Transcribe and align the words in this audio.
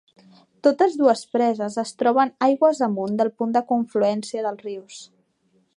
Totes 0.67 0.95
dues 1.01 1.21
preses 1.35 1.77
es 1.83 1.91
troben 1.99 2.33
aigües 2.49 2.81
amunt 2.89 3.21
del 3.21 3.33
punt 3.43 3.55
de 3.59 3.65
confluència 3.73 4.47
dels 4.47 4.67
rius. 4.71 5.03